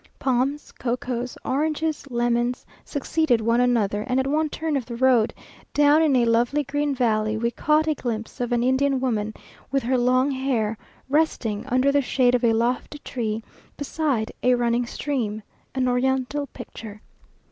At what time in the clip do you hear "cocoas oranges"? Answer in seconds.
0.71-2.07